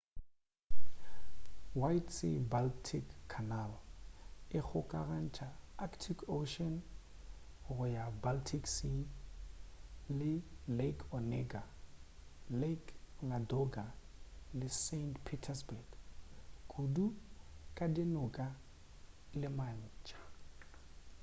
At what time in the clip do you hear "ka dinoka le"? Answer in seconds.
17.77-19.47